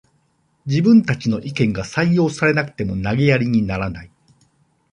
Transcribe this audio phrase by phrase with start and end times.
[0.65, 4.11] 自分たちの意見が採用されなくても投げやりにならない